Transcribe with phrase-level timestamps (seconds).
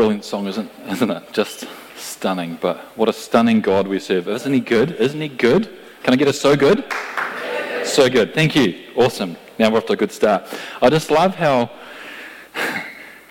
[0.00, 1.30] Brilliant song, isn't, isn't it?
[1.30, 2.56] Just stunning.
[2.58, 4.28] But what a stunning God we serve.
[4.28, 4.92] Isn't he good?
[4.92, 5.68] Isn't he good?
[6.02, 6.90] Can I get a so good?
[7.84, 8.32] So good.
[8.32, 8.80] Thank you.
[8.96, 9.36] Awesome.
[9.58, 10.44] Now we're off to a good start.
[10.80, 11.70] I just love how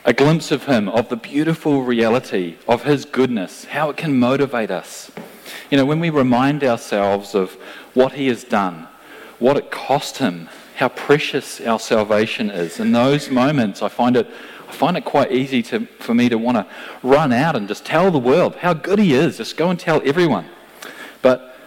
[0.05, 4.69] a glimpse of him, of the beautiful reality of his goodness, how it can motivate
[4.69, 5.09] us.
[5.71, 7.53] You know, when we remind ourselves of
[7.95, 8.87] what he has done,
[9.39, 12.79] what it cost him, how precious our salvation is.
[12.79, 14.29] In those moments, I find it,
[14.69, 16.67] I find it quite easy to, for me to want to
[17.01, 19.37] run out and just tell the world how good he is.
[19.37, 20.45] Just go and tell everyone.
[21.23, 21.57] But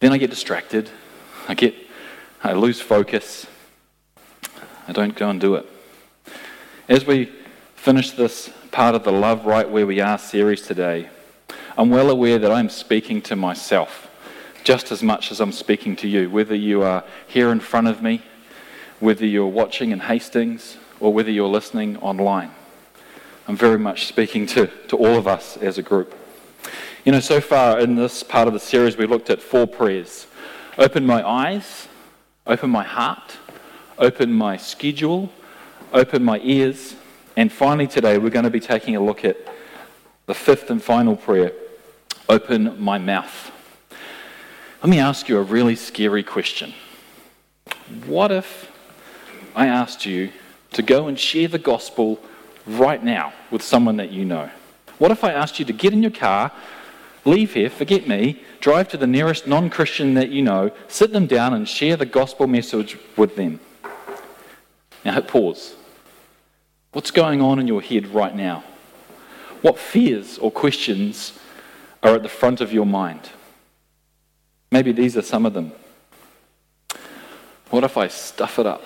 [0.00, 0.90] then I get distracted.
[1.48, 1.74] I get,
[2.44, 3.46] I lose focus.
[4.86, 5.66] I don't go and do it.
[6.90, 7.32] As we
[7.74, 11.08] finish this part of the Love Right Where We Are series today,
[11.78, 14.10] I'm well aware that I'm speaking to myself
[14.62, 18.02] just as much as I'm speaking to you, whether you are here in front of
[18.02, 18.22] me,
[19.00, 22.52] whether you're watching in Hastings, or whether you're listening online.
[23.48, 26.14] I'm very much speaking to, to all of us as a group.
[27.04, 30.28] You know, so far in this part of the series, we looked at four prayers
[30.78, 31.88] open my eyes,
[32.46, 33.36] open my heart,
[33.98, 35.30] open my schedule,
[35.92, 36.94] open my ears,
[37.36, 39.36] and finally today we're going to be taking a look at
[40.26, 41.52] the fifth and final prayer
[42.28, 43.50] open my mouth.
[44.82, 46.72] Let me ask you a really scary question.
[48.06, 48.70] What if
[49.54, 50.30] I asked you
[50.72, 52.20] to go and share the gospel
[52.66, 54.50] right now with someone that you know?
[54.98, 56.52] What if I asked you to get in your car,
[57.24, 61.26] leave here, forget me, drive to the nearest non Christian that you know, sit them
[61.26, 63.60] down and share the gospel message with them?
[65.04, 65.74] Now hit pause.
[66.92, 68.64] What's going on in your head right now?
[69.62, 71.38] What fears or questions
[72.02, 73.30] are at the front of your mind?
[74.70, 75.72] Maybe these are some of them.
[77.70, 78.82] What if I stuff it up?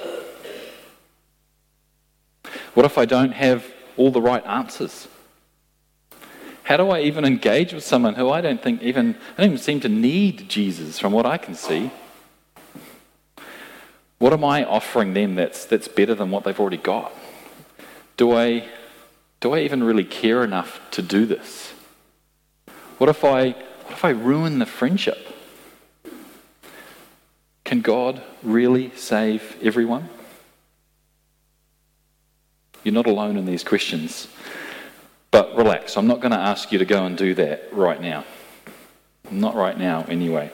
[2.76, 3.64] What if I don't have
[3.96, 5.08] all the right answers?
[6.64, 9.58] How do I even engage with someone who I don't think even, I don't even
[9.58, 11.90] seem to need Jesus from what I can see?
[14.18, 17.14] What am I offering them that's, that's better than what they've already got?
[18.18, 18.68] Do I,
[19.40, 21.72] do I even really care enough to do this?
[22.98, 25.34] What if I, what if I ruin the friendship?
[27.64, 30.10] Can God really save everyone?
[32.86, 34.28] You're not alone in these questions.
[35.32, 38.24] But relax, I'm not going to ask you to go and do that right now.
[39.28, 40.52] Not right now, anyway.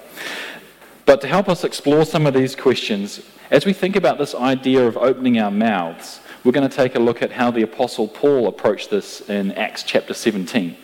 [1.04, 4.86] But to help us explore some of these questions, as we think about this idea
[4.86, 8.48] of opening our mouths, we're going to take a look at how the Apostle Paul
[8.48, 10.74] approached this in Acts chapter 17.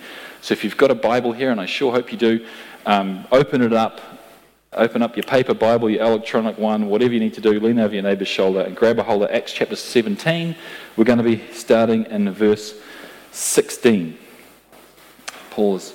[0.43, 2.45] So if you've got a Bible here, and I sure hope you do,
[2.85, 4.03] um, open it up
[4.75, 7.95] Open up your paper Bible, your electronic one, whatever you need to do, lean over
[7.95, 10.55] your neighbour's shoulder and grab a hold of Acts chapter 17.
[10.97, 12.75] We're going to be starting in verse
[13.33, 14.19] 16.
[15.51, 15.95] Paul is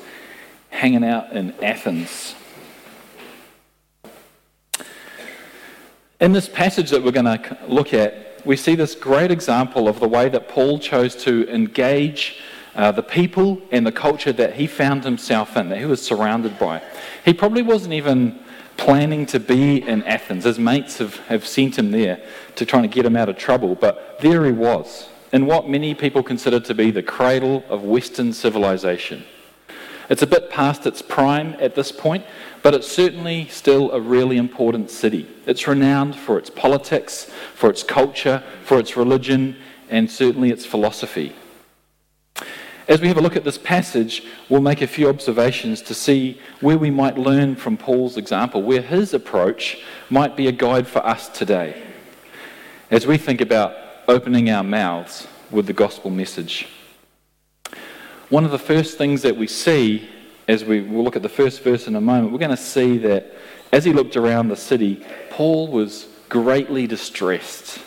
[0.72, 2.34] hanging out in Athens.
[6.20, 10.00] In this passage that we're going to look at, we see this great example of
[10.00, 12.42] the way that Paul chose to engage
[12.76, 16.58] uh, the people and the culture that he found himself in, that he was surrounded
[16.58, 16.82] by.
[17.24, 18.40] He probably wasn't even
[18.78, 20.44] planning to be in Athens.
[20.44, 22.22] His mates have, have sent him there
[22.56, 25.94] to try and get him out of trouble, but there he was, in what many
[25.94, 29.24] people consider to be the cradle of Western civilization.
[30.10, 32.26] It's a bit past its prime at this point,
[32.62, 35.28] but it's certainly still a really important city.
[35.46, 39.56] It's renowned for its politics, for its culture, for its religion,
[39.90, 41.34] and certainly its philosophy.
[42.88, 46.40] As we have a look at this passage, we'll make a few observations to see
[46.60, 51.06] where we might learn from Paul's example, where his approach might be a guide for
[51.06, 51.82] us today
[52.92, 53.74] as we think about
[54.08, 56.68] opening our mouths with the gospel message.
[58.30, 60.10] One of the first things that we see
[60.48, 62.98] as we will look at the first verse in a moment, we're going to see
[63.00, 63.34] that
[63.72, 67.80] as he looked around the city, Paul was greatly distressed.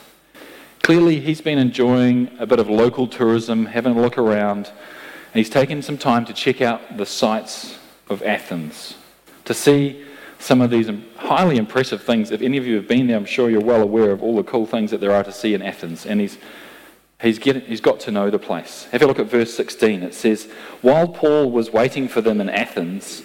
[0.83, 4.71] Clearly, he's been enjoying a bit of local tourism, having a look around,
[5.37, 7.79] and he's taken some time to check out the sights
[8.09, 8.97] of Athens,
[9.45, 10.03] to see
[10.39, 12.31] some of these highly impressive things.
[12.31, 14.43] If any of you have been there, I'm sure you're well aware of all the
[14.43, 16.07] cool things that there are to see in Athens.
[16.07, 16.39] And he's,
[17.21, 18.89] he's, getting, he's got to know the place.
[18.93, 20.05] Have a look at verse 16.
[20.05, 20.51] It says,
[20.81, 23.23] While Paul was waiting for them in Athens,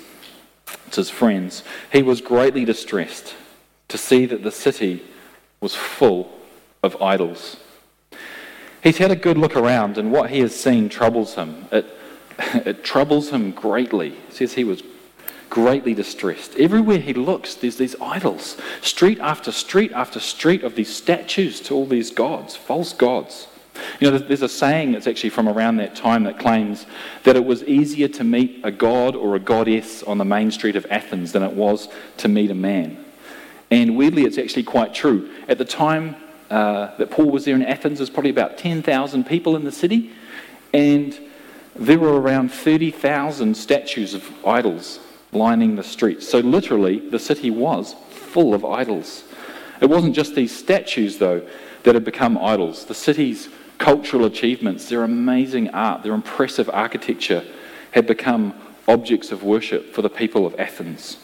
[0.87, 3.35] it's his friends, he was greatly distressed
[3.87, 5.01] to see that the city
[5.61, 6.29] was full
[6.83, 7.55] of idols.
[8.83, 11.67] He's had a good look around, and what he has seen troubles him.
[11.71, 11.99] It,
[12.39, 14.09] it troubles him greatly.
[14.29, 14.83] It says he was
[15.49, 16.55] greatly distressed.
[16.55, 18.57] Everywhere he looks, there's these idols.
[18.81, 23.47] Street after street after street of these statues to all these gods, false gods.
[23.99, 26.85] You know, there's a saying that's actually from around that time that claims
[27.23, 30.75] that it was easier to meet a god or a goddess on the main street
[30.75, 31.87] of Athens than it was
[32.17, 33.03] to meet a man.
[33.69, 35.31] And weirdly, it's actually quite true.
[35.47, 36.15] At the time
[36.49, 40.11] uh, that Paul was there in Athens, there's probably about 10,000 people in the city,
[40.73, 41.17] and
[41.75, 44.99] there were around 30,000 statues of idols
[45.31, 46.27] lining the streets.
[46.27, 49.23] So, literally, the city was full of idols.
[49.79, 51.47] It wasn't just these statues, though,
[51.83, 52.85] that had become idols.
[52.85, 57.43] The city's cultural achievements, their amazing art, their impressive architecture
[57.91, 58.53] had become
[58.87, 61.17] objects of worship for the people of Athens.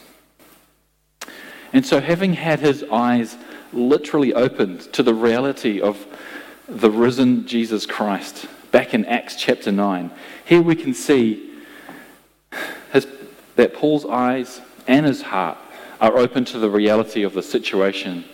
[1.72, 3.36] And so, having had his eyes
[3.72, 6.06] literally opened to the reality of
[6.66, 10.10] the risen Jesus Christ back in Acts chapter 9,
[10.44, 11.50] here we can see
[12.92, 13.06] his,
[13.56, 15.58] that Paul's eyes and his heart
[16.00, 18.24] are open to the reality of the situation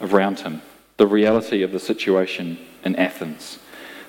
[0.00, 0.62] around him,
[0.96, 3.58] the reality of the situation in Athens,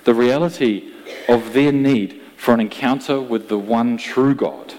[0.04, 0.92] the reality
[1.28, 4.74] of their need for an encounter with the one true God,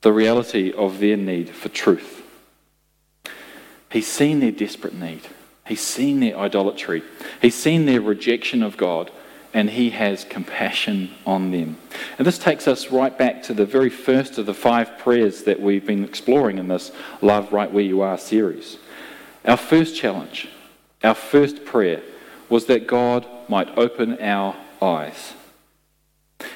[0.00, 2.22] the reality of their need for truth.
[3.90, 5.22] He's seen their desperate need.
[5.70, 7.04] He's seen their idolatry.
[7.40, 9.08] He's seen their rejection of God,
[9.54, 11.78] and he has compassion on them.
[12.18, 15.60] And this takes us right back to the very first of the five prayers that
[15.60, 16.90] we've been exploring in this
[17.22, 18.78] Love Right Where You Are series.
[19.44, 20.48] Our first challenge,
[21.04, 22.02] our first prayer,
[22.48, 25.34] was that God might open our eyes.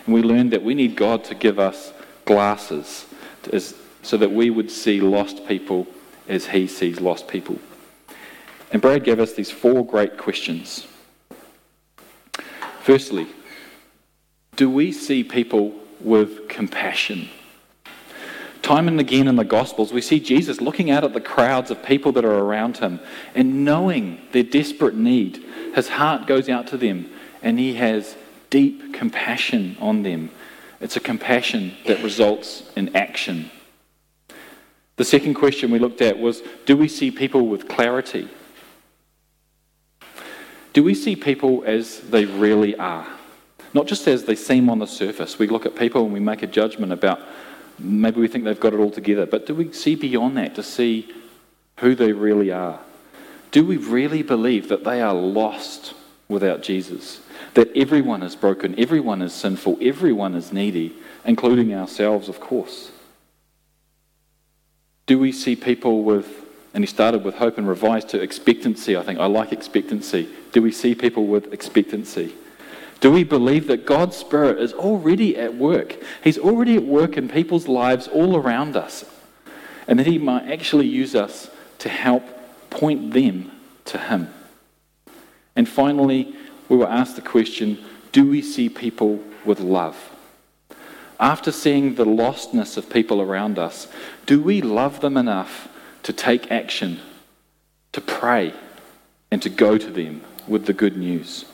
[0.06, 1.92] And we learned that we need God to give us
[2.24, 3.06] glasses
[4.02, 5.86] so that we would see lost people
[6.28, 7.60] as he sees lost people.
[8.74, 10.84] And Brad gave us these four great questions.
[12.82, 13.28] Firstly,
[14.56, 17.28] do we see people with compassion?
[18.62, 21.84] Time and again in the Gospels, we see Jesus looking out at the crowds of
[21.84, 22.98] people that are around him
[23.36, 25.36] and knowing their desperate need.
[25.76, 27.08] His heart goes out to them
[27.42, 28.16] and he has
[28.50, 30.30] deep compassion on them.
[30.80, 33.52] It's a compassion that results in action.
[34.96, 38.28] The second question we looked at was do we see people with clarity?
[40.74, 43.06] Do we see people as they really are?
[43.72, 45.38] Not just as they seem on the surface.
[45.38, 47.20] We look at people and we make a judgment about
[47.78, 50.62] maybe we think they've got it all together, but do we see beyond that to
[50.62, 51.12] see
[51.78, 52.80] who they really are?
[53.50, 55.94] Do we really believe that they are lost
[56.28, 57.20] without Jesus?
[57.54, 60.94] That everyone is broken, everyone is sinful, everyone is needy,
[61.24, 62.90] including ourselves, of course?
[65.06, 66.43] Do we see people with,
[66.74, 69.20] and he started with hope and revised to expectancy, I think.
[69.20, 70.28] I like expectancy.
[70.52, 72.34] Do we see people with expectancy?
[73.00, 75.96] Do we believe that God's Spirit is already at work?
[76.22, 79.04] He's already at work in people's lives all around us.
[79.86, 82.24] And that He might actually use us to help
[82.70, 83.52] point them
[83.86, 84.32] to Him.
[85.54, 86.34] And finally,
[86.68, 90.10] we were asked the question do we see people with love?
[91.20, 93.88] after seeing the lostness of people around us,
[94.26, 95.68] do we love them enough
[96.04, 97.00] to take action,
[97.92, 98.54] to pray,
[99.30, 101.44] and to go to them with the good news?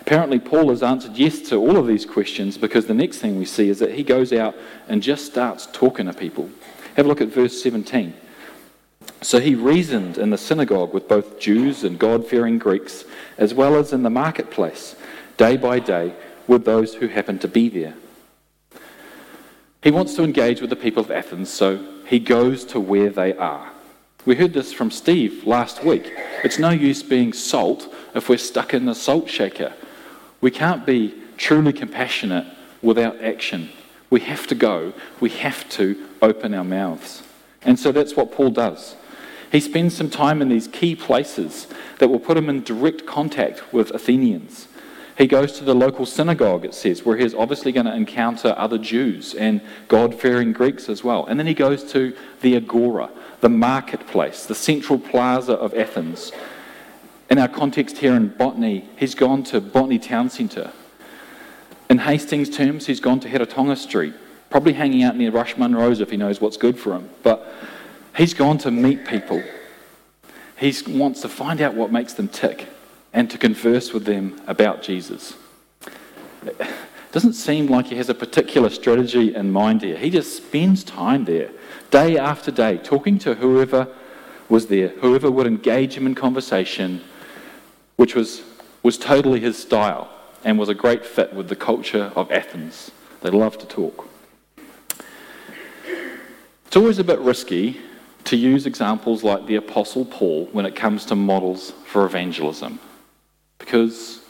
[0.00, 3.46] Apparently, Paul has answered yes to all of these questions because the next thing we
[3.46, 4.54] see is that he goes out
[4.86, 6.50] and just starts talking to people.
[6.96, 8.12] Have a look at verse 17.
[9.22, 13.04] So he reasoned in the synagogue with both Jews and God fearing Greeks,
[13.38, 14.94] as well as in the marketplace,
[15.38, 16.14] day by day,
[16.46, 17.94] with those who happened to be there.
[19.84, 23.36] He wants to engage with the people of Athens, so he goes to where they
[23.36, 23.70] are.
[24.24, 26.10] We heard this from Steve last week.
[26.42, 29.74] It's no use being salt if we're stuck in the salt shaker.
[30.40, 32.46] We can't be truly compassionate
[32.80, 33.68] without action.
[34.08, 37.22] We have to go, we have to open our mouths.
[37.60, 38.96] And so that's what Paul does.
[39.52, 41.66] He spends some time in these key places
[41.98, 44.66] that will put him in direct contact with Athenians.
[45.16, 48.78] He goes to the local synagogue, it says, where he's obviously going to encounter other
[48.78, 51.24] Jews and God fearing Greeks as well.
[51.26, 56.32] And then he goes to the Agora, the marketplace, the central plaza of Athens.
[57.30, 60.72] In our context here in Botany, he's gone to Botany Town Centre.
[61.88, 64.14] In Hastings terms, he's gone to Heretaunga Street,
[64.50, 67.08] probably hanging out near Rush Munro's if he knows what's good for him.
[67.22, 67.54] But
[68.16, 69.44] he's gone to meet people.
[70.58, 72.68] He wants to find out what makes them tick
[73.14, 75.34] and to converse with them about Jesus.
[76.44, 76.66] It
[77.12, 79.96] doesn't seem like he has a particular strategy in mind here.
[79.96, 81.50] He just spends time there,
[81.92, 83.86] day after day, talking to whoever
[84.48, 87.00] was there, whoever would engage him in conversation,
[87.96, 88.42] which was,
[88.82, 90.10] was totally his style
[90.42, 92.90] and was a great fit with the culture of Athens.
[93.22, 94.08] They love to talk.
[96.66, 97.80] It's always a bit risky
[98.24, 102.80] to use examples like the Apostle Paul when it comes to models for evangelism.
[103.64, 104.20] Because,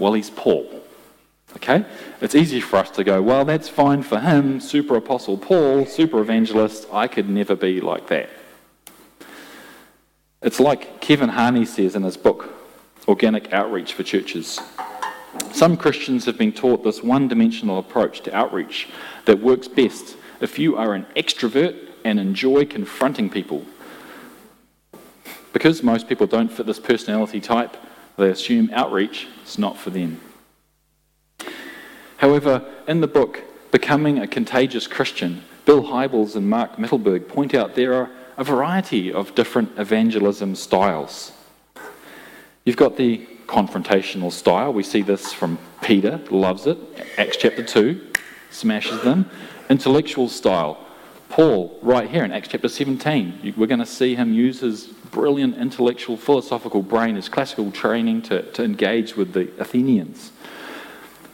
[0.00, 0.68] well, he's Paul.
[1.56, 1.84] Okay?
[2.20, 6.20] It's easy for us to go, well, that's fine for him, super apostle Paul, super
[6.20, 6.88] evangelist.
[6.92, 8.28] I could never be like that.
[10.42, 12.52] It's like Kevin Harney says in his book,
[13.06, 14.58] Organic Outreach for Churches.
[15.52, 18.88] Some Christians have been taught this one dimensional approach to outreach
[19.26, 23.64] that works best if you are an extrovert and enjoy confronting people.
[25.52, 27.76] Because most people don't fit this personality type,
[28.16, 30.20] they assume outreach is not for them.
[32.18, 37.74] However, in the book Becoming a Contagious Christian, Bill Hybels and Mark Mittelberg point out
[37.74, 41.32] there are a variety of different evangelism styles.
[42.64, 44.72] You've got the confrontational style.
[44.72, 46.78] We see this from Peter, loves it.
[47.18, 48.00] Acts chapter 2,
[48.50, 49.28] smashes them.
[49.68, 50.78] Intellectual style.
[51.28, 55.56] Paul, right here in Acts chapter 17, we're going to see him use his brilliant
[55.56, 60.32] intellectual, philosophical brain, his classical training to, to engage with the Athenians.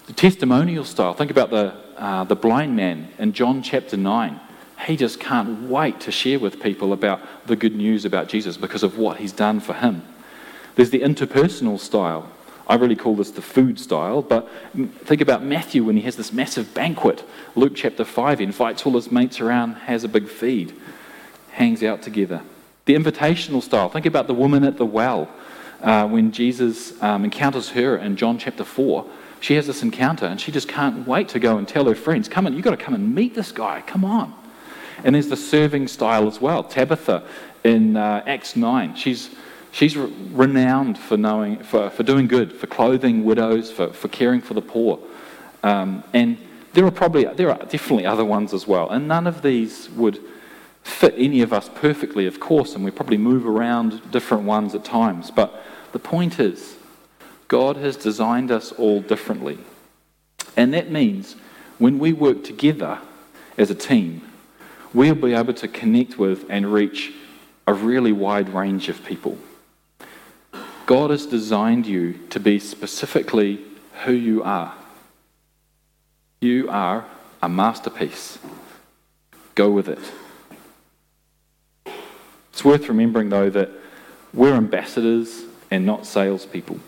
[0.07, 1.15] The testimonial style.
[1.15, 4.41] Think about the, uh, the blind man in John chapter 9.
[4.87, 8.83] He just can't wait to share with people about the good news about Jesus because
[8.83, 10.03] of what he's done for him.
[10.75, 12.31] There's the interpersonal style.
[12.67, 14.49] I really call this the food style, but
[15.05, 17.25] think about Matthew when he has this massive banquet.
[17.55, 20.75] Luke chapter 5, he invites all his mates around, has a big feed,
[21.53, 22.43] hangs out together.
[22.89, 23.91] The invitational style.
[23.91, 25.29] Think about the woman at the well
[25.83, 29.05] uh, when Jesus um, encounters her in John chapter 4.
[29.41, 32.31] She has this encounter and she just can't wait to go and tell her friends,
[32.31, 33.83] Come on, you've got to come and meet this guy.
[33.87, 34.33] Come on.
[35.05, 36.65] And there's the serving style as well.
[36.65, 37.25] Tabitha
[37.63, 39.29] in uh, Acts 9, she's
[39.71, 44.41] She's re- renowned for, knowing, for, for doing good, for clothing widows, for, for caring
[44.41, 44.99] for the poor.
[45.63, 46.39] Um, and
[46.73, 48.89] there are probably, there are definitely other ones as well.
[48.89, 50.21] And none of these would
[50.89, 54.85] fit any of us perfectly, of course, and we probably move around different ones at
[54.85, 55.31] times.
[55.31, 56.77] But the point is,
[57.47, 59.59] God has designed us all differently.
[60.57, 61.37] And that means
[61.79, 62.99] when we work together
[63.57, 64.23] as a team,
[64.93, 67.13] we'll be able to connect with and reach
[67.67, 69.39] a really wide range of people.
[70.87, 73.61] God has designed you to be specifically
[74.05, 74.75] who you are.
[76.41, 77.05] You are
[77.43, 78.39] a masterpiece.
[79.55, 79.99] Go with it.
[82.59, 83.71] It's worth remembering, though, that
[84.35, 86.81] we're ambassadors and not salespeople.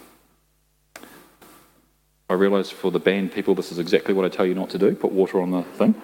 [2.29, 4.79] I realise for the band people, this is exactly what I tell you not to
[4.79, 5.95] do put water on the thing.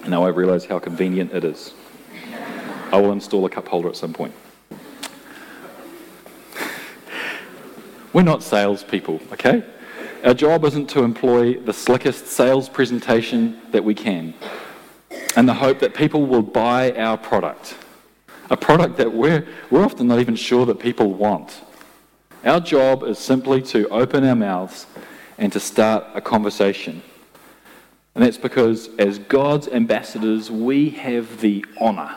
[0.00, 1.74] And now I realise how convenient it is.
[2.90, 4.34] I will install a cup holder at some point.
[8.12, 9.62] We're not salespeople, okay?
[10.24, 14.34] Our job isn't to employ the slickest sales presentation that we can
[15.36, 17.76] and the hope that people will buy our product.
[18.50, 21.62] A product that we're, we're often not even sure that people want.
[22.44, 24.86] Our job is simply to open our mouths
[25.38, 27.02] and to start a conversation.
[28.14, 32.16] And that's because, as God's ambassadors, we have the honour,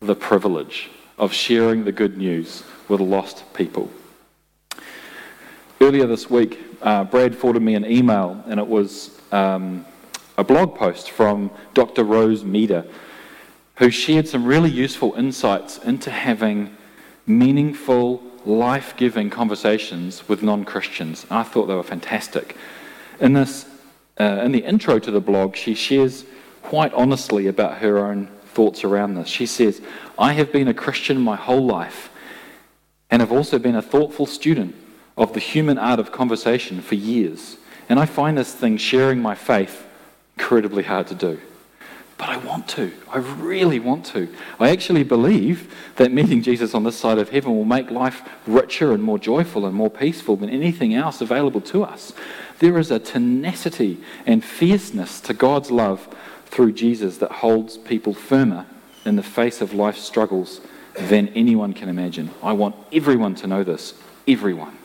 [0.00, 3.90] the privilege of sharing the good news with lost people.
[5.80, 9.86] Earlier this week, uh, Brad forwarded me an email, and it was um,
[10.36, 12.02] a blog post from Dr.
[12.02, 12.84] Rose Meeder,
[13.80, 16.76] who shared some really useful insights into having
[17.26, 21.26] meaningful, life giving conversations with non Christians.
[21.30, 22.56] I thought they were fantastic.
[23.20, 23.66] In, this,
[24.20, 26.26] uh, in the intro to the blog, she shares
[26.62, 29.28] quite honestly about her own thoughts around this.
[29.28, 29.80] She says,
[30.18, 32.10] I have been a Christian my whole life
[33.10, 34.76] and have also been a thoughtful student
[35.16, 37.56] of the human art of conversation for years.
[37.88, 39.86] And I find this thing, sharing my faith,
[40.36, 41.40] incredibly hard to do.
[42.20, 42.92] But I want to.
[43.08, 44.28] I really want to.
[44.58, 48.92] I actually believe that meeting Jesus on this side of heaven will make life richer
[48.92, 52.12] and more joyful and more peaceful than anything else available to us.
[52.58, 58.66] There is a tenacity and fierceness to God's love through Jesus that holds people firmer
[59.06, 60.60] in the face of life's struggles
[60.98, 62.32] than anyone can imagine.
[62.42, 63.94] I want everyone to know this.
[64.28, 64.76] Everyone.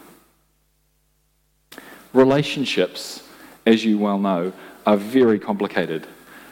[2.13, 3.23] Relationships,
[3.65, 4.53] as you well know,
[4.85, 6.07] are very complicated.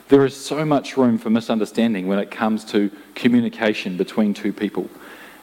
[0.10, 4.90] There is so much room for misunderstanding when it comes to communication between two people,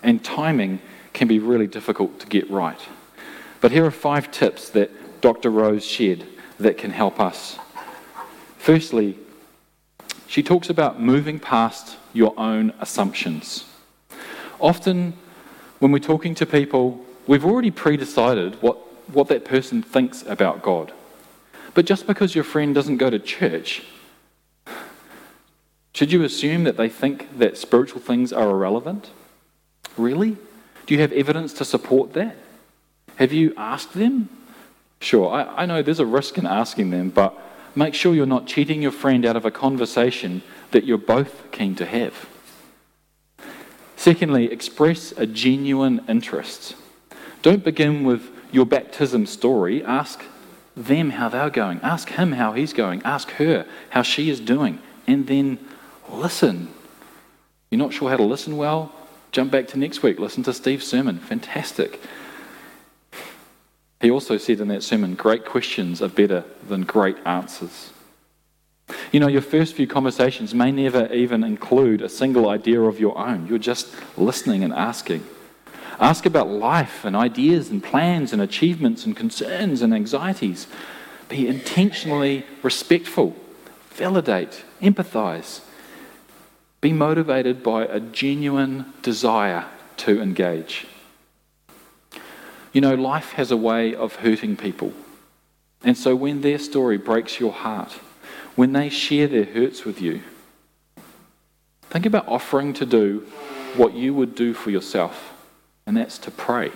[0.03, 0.81] and timing
[1.13, 2.81] can be really difficult to get right.
[3.61, 4.91] But here are five tips that
[5.21, 5.51] Dr.
[5.51, 6.25] Rose shared
[6.59, 7.59] that can help us.
[8.59, 9.19] Firstly,
[10.27, 13.65] she talks about moving past your own assumptions.
[14.61, 15.15] Often,
[15.79, 18.79] when we're talking to people, we've already pre decided what
[19.13, 20.93] what that person thinks about God.
[21.75, 23.83] But just because your friend doesn't go to church,
[25.93, 29.11] should you assume that they think that spiritual things are irrelevant?
[29.97, 30.37] Really?
[30.87, 32.37] Do you have evidence to support that?
[33.17, 34.29] Have you asked them?
[35.01, 37.39] Sure, I, I know there's a risk in asking them, but
[37.75, 41.75] make sure you're not cheating your friend out of a conversation that you're both keen
[41.77, 42.29] to have.
[43.97, 46.75] Secondly, express a genuine interest.
[47.43, 49.85] Don't begin with your baptism story.
[49.85, 50.25] Ask
[50.77, 51.81] them how they're going.
[51.83, 53.03] Ask him how he's going.
[53.03, 54.79] Ask her how she is doing.
[55.07, 55.59] And then
[56.13, 56.69] listen.
[57.71, 58.93] You're not sure how to listen well?
[59.33, 60.19] Jump back to next week.
[60.19, 61.19] Listen to Steve's sermon.
[61.19, 62.01] Fantastic.
[64.01, 67.91] He also said in that sermon, great questions are better than great answers.
[69.13, 73.17] You know, your first few conversations may never even include a single idea of your
[73.19, 73.47] own.
[73.47, 75.25] You're just listening and asking.
[76.01, 80.67] Ask about life and ideas and plans and achievements and concerns and anxieties.
[81.29, 83.37] Be intentionally respectful.
[83.91, 84.65] Validate.
[84.81, 85.61] Empathize.
[86.81, 89.67] Be motivated by a genuine desire
[89.99, 90.87] to engage.
[92.73, 94.93] You know, life has a way of hurting people.
[95.83, 97.93] And so when their story breaks your heart,
[98.55, 100.23] when they share their hurts with you,
[101.83, 103.27] think about offering to do
[103.77, 105.35] what you would do for yourself
[105.87, 106.71] and that's to pray.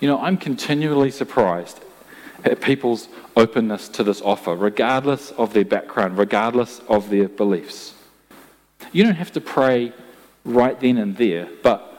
[0.00, 1.80] You know, I'm continually surprised
[2.44, 7.93] at people's openness to this offer, regardless of their background, regardless of their beliefs.
[8.94, 9.92] You don't have to pray
[10.44, 11.90] right then and there, but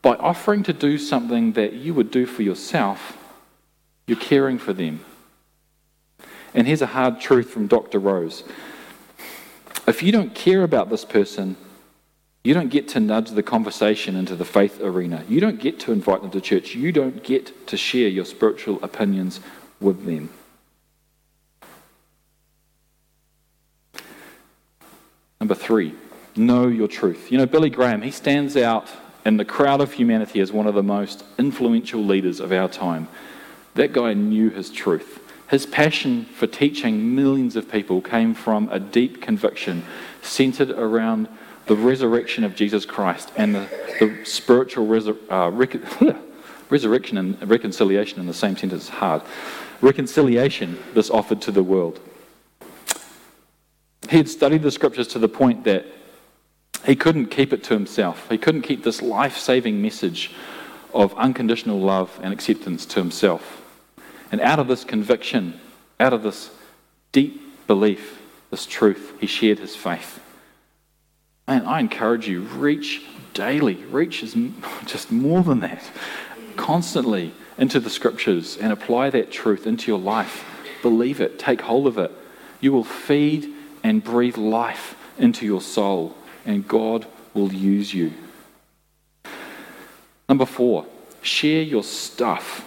[0.00, 3.18] by offering to do something that you would do for yourself,
[4.06, 5.04] you're caring for them.
[6.54, 7.98] And here's a hard truth from Dr.
[7.98, 8.44] Rose.
[9.86, 11.58] If you don't care about this person,
[12.42, 15.24] you don't get to nudge the conversation into the faith arena.
[15.28, 16.74] You don't get to invite them to church.
[16.74, 19.40] You don't get to share your spiritual opinions
[19.80, 20.30] with them.
[25.40, 25.94] Number three,
[26.38, 27.30] know your truth.
[27.30, 28.88] You know, Billy Graham, he stands out
[29.24, 33.08] in the crowd of humanity as one of the most influential leaders of our time.
[33.74, 35.20] That guy knew his truth.
[35.50, 39.84] His passion for teaching millions of people came from a deep conviction
[40.22, 41.28] centered around
[41.66, 43.68] the resurrection of Jesus Christ and the,
[44.00, 44.90] the spiritual
[45.30, 46.00] uh, rec-
[46.70, 49.22] resurrection and reconciliation in the same sentence is hard.
[49.80, 52.00] Reconciliation this offered to the world.
[54.10, 55.86] He had studied the scriptures to the point that
[56.84, 58.28] he couldn't keep it to himself.
[58.28, 60.32] He couldn't keep this life saving message
[60.94, 63.62] of unconditional love and acceptance to himself.
[64.30, 65.60] And out of this conviction,
[66.00, 66.50] out of this
[67.12, 70.20] deep belief, this truth, he shared his faith.
[71.46, 73.02] And I encourage you, reach
[73.38, 73.76] daily.
[73.86, 74.24] Reach
[74.86, 75.82] just more than that.
[76.56, 80.44] Constantly into the scriptures and apply that truth into your life.
[80.82, 82.12] Believe it, take hold of it.
[82.60, 86.16] You will feed and breathe life into your soul,
[86.48, 88.10] and God will use you.
[90.28, 90.86] Number four,
[91.20, 92.64] share your stuff.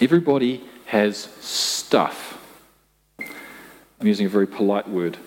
[0.00, 2.38] Everybody has stuff.
[3.18, 5.18] I'm using a very polite word.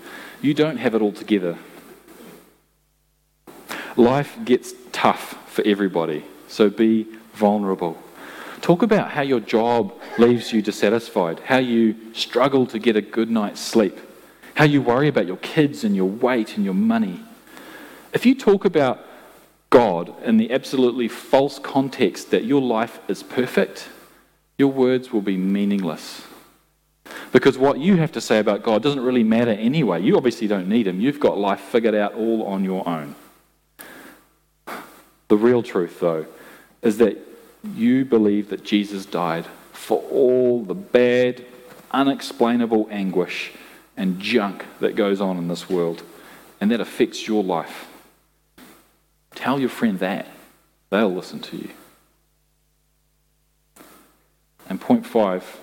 [0.42, 1.58] You don't have it all together.
[3.98, 7.98] Life gets tough for everybody, so be vulnerable.
[8.62, 13.30] Talk about how your job leaves you dissatisfied, how you struggle to get a good
[13.30, 14.00] night's sleep,
[14.56, 17.20] how you worry about your kids and your weight and your money.
[18.14, 19.04] If you talk about
[19.70, 23.90] God in the absolutely false context that your life is perfect,
[24.58, 26.22] your words will be meaningless.
[27.32, 30.02] Because what you have to say about God doesn't really matter anyway.
[30.02, 31.02] You obviously don't need Him.
[31.02, 33.16] You've got life figured out all on your own.
[35.28, 36.28] The real truth, though,
[36.84, 37.18] is that
[37.74, 41.44] you believe that Jesus died for all the bad,
[41.92, 43.54] unexplainable anguish
[43.96, 46.04] and junk that goes on in this world,
[46.60, 47.88] and that affects your life.
[49.36, 50.28] Tell your friend that.
[50.90, 51.70] They'll listen to you.
[54.70, 55.60] And point five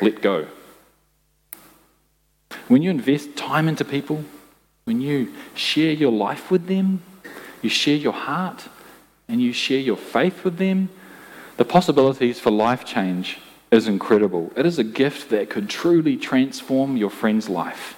[0.00, 0.46] let go.
[2.68, 4.24] When you invest time into people,
[4.84, 7.02] when you share your life with them,
[7.62, 8.68] you share your heart,
[9.26, 10.88] and you share your faith with them,
[11.56, 13.38] the possibilities for life change
[13.70, 14.52] is incredible.
[14.56, 17.96] It is a gift that could truly transform your friend's life.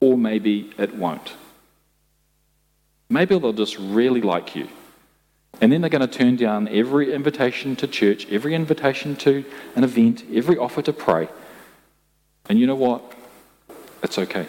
[0.00, 1.34] Or maybe it won't.
[3.08, 4.68] Maybe they'll just really like you.
[5.60, 9.44] And then they're going to turn down every invitation to church, every invitation to
[9.76, 11.28] an event, every offer to pray.
[12.48, 13.02] And you know what?
[14.02, 14.46] It's okay.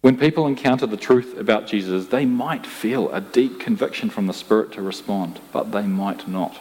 [0.00, 4.32] When people encounter the truth about Jesus, they might feel a deep conviction from the
[4.32, 6.58] Spirit to respond, but they might not.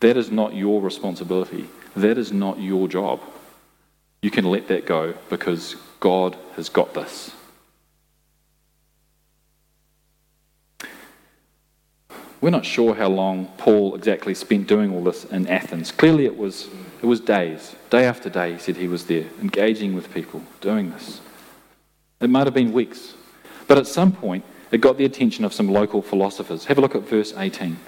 [0.00, 1.68] That is not your responsibility.
[1.94, 3.20] That is not your job.
[4.22, 7.30] You can let that go because God has got this.
[12.40, 15.90] We're not sure how long Paul exactly spent doing all this in Athens.
[15.90, 16.68] Clearly, it was,
[17.02, 17.74] it was days.
[17.88, 21.20] Day after day, he said he was there, engaging with people, doing this.
[22.20, 23.14] It might have been weeks.
[23.66, 26.66] But at some point, it got the attention of some local philosophers.
[26.66, 27.78] Have a look at verse 18.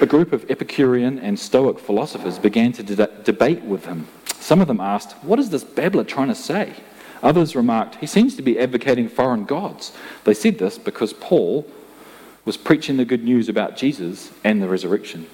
[0.00, 4.06] A group of Epicurean and Stoic philosophers began to de- debate with him.
[4.34, 6.74] Some of them asked, What is this babbler trying to say?
[7.20, 9.92] Others remarked, He seems to be advocating foreign gods.
[10.22, 11.68] They said this because Paul
[12.44, 15.26] was preaching the good news about Jesus and the resurrection.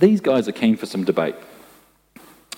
[0.00, 1.36] These guys are keen for some debate.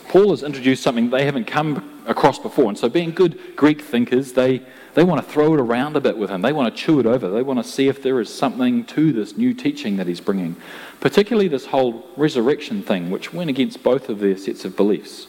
[0.08, 4.32] Paul has introduced something they haven't come across before, and so being good Greek thinkers,
[4.32, 4.62] they,
[4.94, 6.40] they want to throw it around a bit with him.
[6.40, 7.28] They want to chew it over.
[7.28, 10.56] They want to see if there is something to this new teaching that he's bringing,
[11.00, 15.26] particularly this whole resurrection thing, which went against both of their sets of beliefs.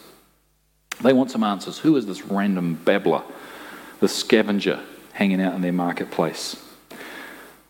[1.01, 1.79] They want some answers.
[1.79, 3.23] Who is this random babbler,
[3.99, 4.79] the scavenger
[5.11, 6.55] hanging out in their marketplace?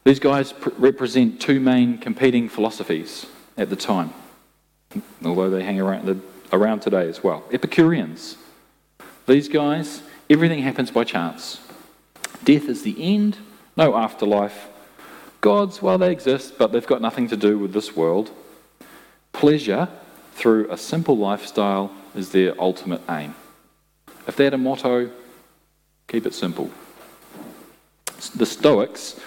[0.04, 3.26] These guys pr- represent two main competing philosophies
[3.58, 4.14] at the time,
[5.26, 6.06] although they hang around,
[6.52, 7.44] around today as well.
[7.52, 8.38] Epicureans.
[9.28, 11.60] These guys, everything happens by chance.
[12.44, 13.38] Death is the end,
[13.78, 14.68] no afterlife.
[15.42, 18.32] Gods, well, they exist, but they've got nothing to do with this world.
[19.32, 19.88] Pleasure
[20.34, 23.36] through a simple lifestyle is their ultimate aim.
[24.28, 25.12] If they had a motto,
[26.08, 26.70] keep it simple.
[28.36, 29.20] The Stoics,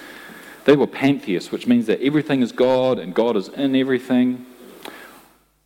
[0.64, 4.46] they were pantheists, which means that everything is God and God is in everything.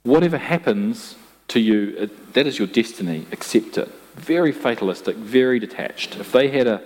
[0.05, 1.17] Whatever happens
[1.49, 3.27] to you, uh, that is your destiny.
[3.33, 3.89] Accept it.
[4.15, 6.17] Very fatalistic, very detached.
[6.17, 6.83] If they had a,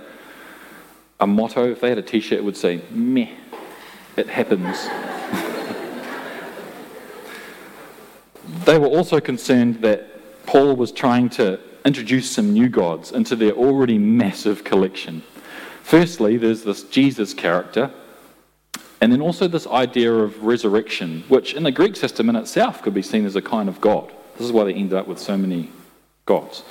[1.18, 3.30] a motto, if they had a t shirt, it would say, meh,
[4.16, 4.88] it happens.
[8.64, 13.52] they were also concerned that Paul was trying to introduce some new gods into their
[13.52, 15.22] already massive collection.
[15.82, 17.90] Firstly, there's this Jesus character,
[19.00, 22.94] and then also this idea of resurrection, which in the Greek system in itself could
[22.94, 24.12] be seen as a kind of God.
[24.40, 25.70] This is why they ended up with so many
[26.24, 26.62] gods.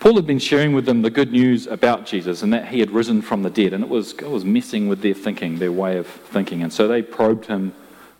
[0.00, 2.90] Paul had been sharing with them the good news about Jesus and that he had
[2.90, 5.96] risen from the dead, and it was, it was messing with their thinking, their way
[5.96, 7.72] of thinking, and so they probed him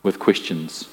[0.05, 0.89] with questions.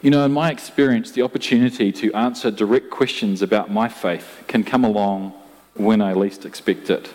[0.00, 4.64] You know, in my experience, the opportunity to answer direct questions about my faith can
[4.64, 5.34] come along
[5.74, 7.12] when I least expect it,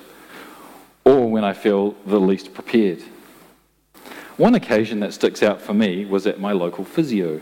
[1.05, 3.01] or when I feel the least prepared.
[4.37, 7.41] One occasion that sticks out for me was at my local physio.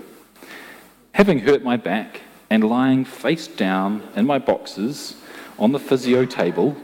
[1.13, 5.15] Having hurt my back and lying face down in my boxes
[5.57, 6.75] on the physio table,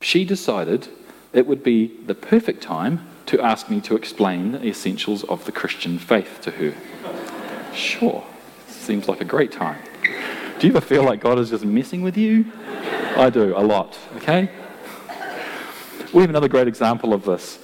[0.00, 0.88] she decided
[1.32, 5.52] it would be the perfect time to ask me to explain the essentials of the
[5.52, 6.74] Christian faith to her.
[7.74, 8.24] Sure,
[8.66, 9.80] seems like a great time.
[10.58, 12.46] Do you ever feel like God is just messing with you?
[13.16, 14.50] I do, a lot, okay?
[16.12, 17.58] We have another great example of this.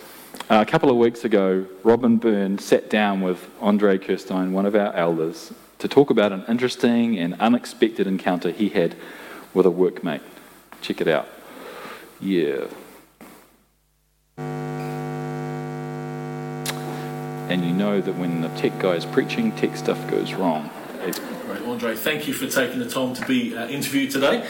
[0.49, 4.77] Uh, a couple of weeks ago, Robin Byrne sat down with Andre Kirstein, one of
[4.77, 8.95] our elders, to talk about an interesting and unexpected encounter he had
[9.53, 10.23] with a workmate.
[10.83, 11.29] Check it out.
[12.21, 12.67] Yeah.
[17.49, 20.69] and you know that when the tech guy is preaching, tech stuff goes wrong.
[21.01, 21.95] Great, Andre.
[21.95, 24.47] Thank you for taking the time to be uh, interviewed today.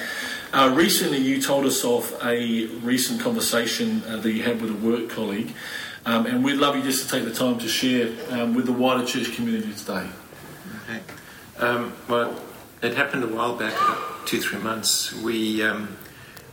[0.52, 4.74] Uh, recently, you told us of a recent conversation uh, that you had with a
[4.74, 5.52] work colleague,
[6.07, 8.73] um, and we'd love you just to take the time to share um, with the
[8.73, 10.09] wider church community today.
[10.85, 11.01] Okay.
[11.59, 12.40] Um, well,
[12.83, 15.12] it happened a while back, about two, three months.
[15.12, 15.97] We, um,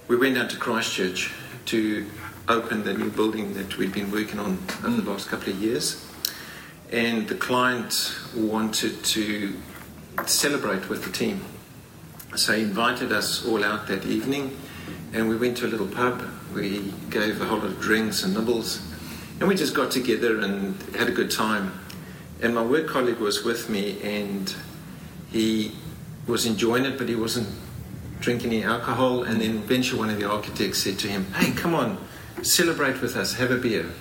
[0.08, 1.32] we went down to Christchurch
[1.68, 2.06] to
[2.50, 6.06] open the new building that we'd been working on over the last couple of years
[6.94, 9.56] and the client wanted to
[10.28, 11.44] celebrate with the team.
[12.36, 14.56] So he invited us all out that evening,
[15.12, 16.24] and we went to a little pub.
[16.54, 18.93] We gave a whole lot of drinks and nibbles,
[19.44, 21.78] and we just got together and had a good time.
[22.42, 24.56] And my work colleague was with me, and
[25.34, 25.74] he
[26.26, 27.50] was enjoying it, but he wasn't
[28.22, 29.24] drinking any alcohol.
[29.24, 31.98] And then eventually, one of the architects said to him, Hey, come on,
[32.42, 33.92] celebrate with us, have a beer,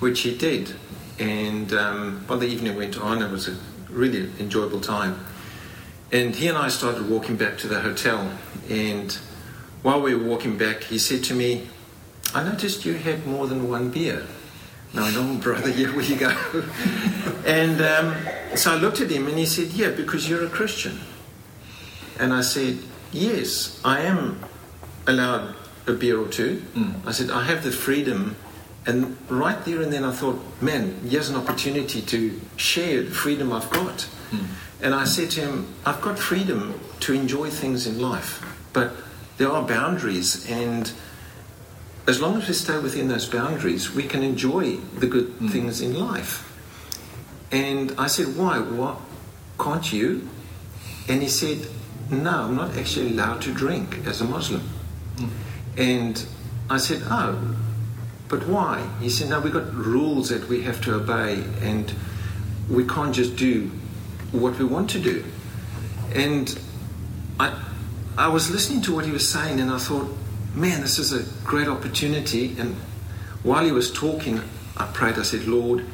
[0.00, 0.74] which he did.
[1.18, 3.56] And um, while the evening went on, it was a
[3.88, 5.18] really enjoyable time.
[6.12, 8.30] And he and I started walking back to the hotel.
[8.68, 9.10] And
[9.80, 11.68] while we were walking back, he said to me,
[12.34, 14.26] I noticed you had more than one beer.
[14.94, 16.34] No, no, brother, yeah, where you go?
[17.44, 21.00] and um, so I looked at him and he said, Yeah, because you're a Christian.
[22.18, 22.78] And I said,
[23.12, 24.40] Yes, I am
[25.06, 25.54] allowed
[25.86, 26.62] a beer or two.
[26.74, 27.06] Mm.
[27.06, 28.36] I said, I have the freedom
[28.86, 33.52] and right there and then I thought, man, here's an opportunity to share the freedom
[33.52, 34.08] I've got.
[34.30, 34.46] Mm.
[34.82, 38.92] And I said to him, I've got freedom to enjoy things in life, but
[39.38, 40.48] there are boundaries.
[40.50, 40.92] And
[42.06, 45.50] as long as we stay within those boundaries, we can enjoy the good Mm.
[45.50, 46.50] things in life.
[47.50, 48.58] And I said, Why?
[48.58, 49.00] What?
[49.58, 50.28] Can't you?
[51.08, 51.66] And he said,
[52.10, 54.62] No, I'm not actually allowed to drink as a Muslim.
[55.76, 56.24] And
[56.68, 57.36] I said, Oh,
[58.28, 58.86] but why?
[59.00, 61.92] He said, No, we've got rules that we have to obey, and
[62.68, 63.70] we can't just do
[64.32, 65.24] what we want to do.
[66.14, 66.58] And
[67.38, 67.52] I,
[68.16, 70.08] I was listening to what he was saying, and I thought,
[70.54, 72.56] man, this is a great opportunity.
[72.58, 72.74] And
[73.42, 74.40] while he was talking,
[74.76, 75.84] I prayed, I said, Lord,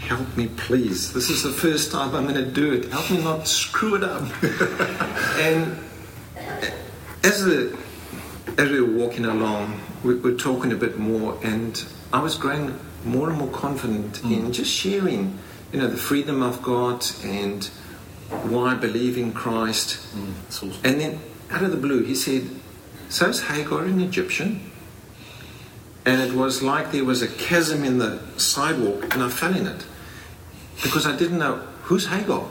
[0.00, 1.12] help me, please.
[1.12, 2.90] This is the first time I'm going to do it.
[2.90, 4.22] Help me not screw it up.
[5.38, 5.78] and
[7.24, 7.76] as, the,
[8.58, 12.78] as we were walking along, we were talking a bit more, and I was growing
[13.04, 14.32] more and more confident mm.
[14.32, 15.38] in just sharing,
[15.72, 17.64] you know, the freedom I've got and
[18.44, 19.98] why I believe in Christ.
[20.14, 20.80] Mm, that's awesome.
[20.84, 21.20] And then
[21.50, 22.48] out of the blue, he said,
[23.12, 24.70] So is Hagar an Egyptian?
[26.06, 29.66] And it was like there was a chasm in the sidewalk, and I fell in
[29.66, 29.84] it
[30.82, 32.48] because I didn't know who's Hagar.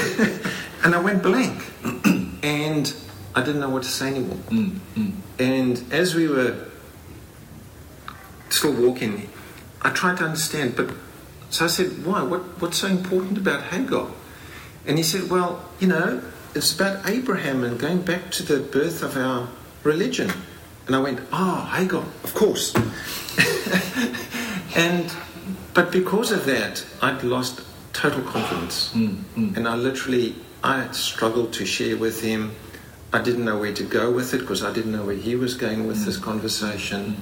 [0.84, 1.62] and I went blank,
[2.42, 2.94] and
[3.34, 4.38] I didn't know what to say anymore.
[4.48, 5.12] Mm, mm.
[5.38, 6.66] And as we were
[8.48, 9.28] still walking,
[9.82, 10.94] I tried to understand, but
[11.50, 12.22] so I said, Why?
[12.22, 14.08] What, what's so important about Hagar?
[14.86, 16.22] And he said, Well, you know,
[16.54, 19.50] it's about Abraham and going back to the birth of our
[19.84, 20.32] religion.
[20.86, 22.74] And I went, ah, Oh, Hagar, of course.
[24.76, 25.12] and
[25.72, 28.92] but because of that, I'd lost total confidence.
[28.92, 29.56] Mm, mm.
[29.56, 32.54] And I literally I struggled to share with him.
[33.12, 35.54] I didn't know where to go with it because I didn't know where he was
[35.54, 36.04] going with mm.
[36.06, 37.16] this conversation.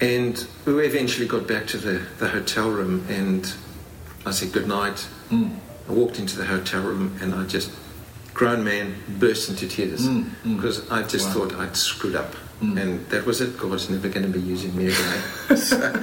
[0.00, 3.52] And we eventually got back to the, the hotel room and
[4.26, 5.06] I said good night.
[5.88, 7.70] I walked into the hotel room and I just,
[8.34, 10.56] grown man, burst into tears mm, mm.
[10.56, 12.34] because I just thought I'd screwed up.
[12.60, 12.80] Mm.
[12.80, 13.56] And that was it.
[13.56, 15.56] God's never going to be using me again.
[15.56, 16.02] So,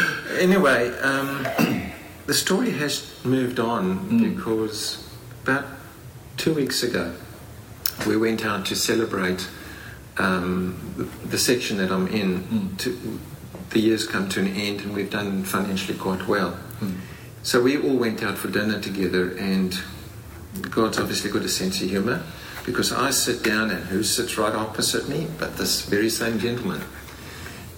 [0.38, 1.46] anyway, um,
[2.26, 5.08] the story has moved on because
[5.42, 5.64] about
[6.36, 7.14] two weeks ago
[8.06, 9.48] we went out to celebrate
[10.18, 12.76] um, the, the section that I'm in.
[12.78, 13.18] To,
[13.70, 16.58] the year's come to an end and we've done financially quite well.
[17.42, 19.76] So we all went out for dinner together, and
[20.60, 22.22] God's obviously got a sense of humour
[22.66, 26.82] because I sit down and who sits right opposite me but this very same gentleman.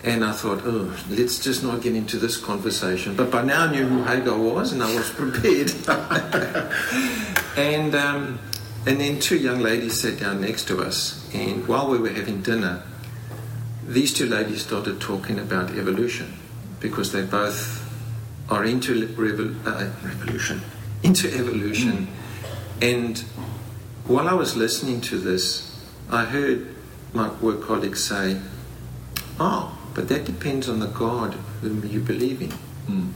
[0.03, 3.17] And I thought, oh, let's just not get into this conversation.
[3.17, 5.73] But by now I knew who Hagar was and I was prepared.
[7.57, 8.39] and, um,
[8.87, 11.27] and then two young ladies sat down next to us.
[11.33, 12.83] And while we were having dinner,
[13.87, 16.35] these two ladies started talking about evolution
[16.81, 17.81] because they both
[18.51, 20.61] are into revol- uh, revolution,
[21.03, 22.09] into evolution.
[22.81, 23.19] And
[24.07, 25.71] while I was listening to this,
[26.11, 26.75] I heard
[27.13, 28.41] my work colleagues say,
[29.39, 32.51] Oh, but that depends on the God whom you believe in.
[32.51, 33.09] Hmm.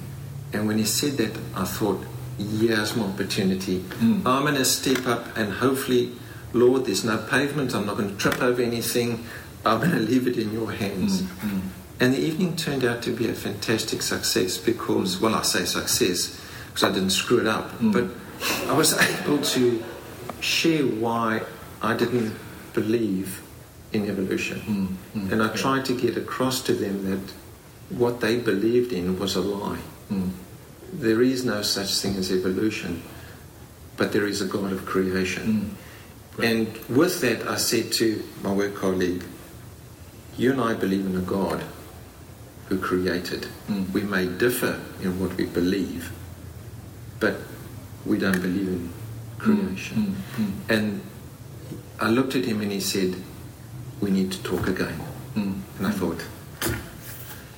[0.53, 2.05] And when he said that, I thought,
[2.39, 3.81] Here's my opportunity.
[3.81, 4.27] Hmm.
[4.27, 6.13] I'm going to step up and hopefully,
[6.53, 7.75] Lord, there's no pavement.
[7.75, 9.27] I'm not going to trip over anything.
[9.67, 11.23] I'm going to leave it in your hands.
[11.23, 11.59] Hmm,
[12.01, 16.41] and the evening turned out to be a fantastic success because, well, I say success
[16.69, 18.05] because I didn't screw it up, but
[18.69, 19.83] I was able to
[20.41, 21.43] share why
[21.83, 22.37] I didn't
[22.75, 23.43] believe
[23.93, 24.61] in evolution.
[24.61, 24.85] Hmm,
[25.19, 27.33] hmm, and I tried to get across to them that
[27.91, 29.79] what they believed in was a lie.
[30.09, 30.29] Hmm.
[30.93, 33.03] There is no such thing as evolution,
[33.97, 35.77] but there is a God of creation.
[36.43, 39.25] And with that, I said to my work colleague,
[40.37, 41.65] You and I believe in a God
[42.69, 43.49] who created.
[43.93, 46.13] We may differ in what we believe,
[47.19, 47.37] but
[48.07, 48.93] we don't believe in
[49.39, 50.17] creation.
[50.37, 50.77] Mm, mm, mm.
[50.77, 51.01] And
[52.01, 53.15] I looked at him and he said,
[54.01, 55.01] We need to talk again.
[55.79, 56.25] And I thought,